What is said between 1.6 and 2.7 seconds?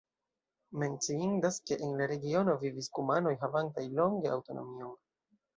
ke en la regiono